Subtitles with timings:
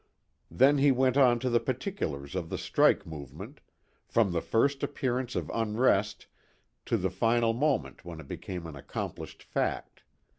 [0.49, 3.59] Then he went on to the particulars of the strike movement,
[4.07, 6.25] from the first appearance of unrest
[6.87, 10.01] to the final moment when it became an accomplished fact.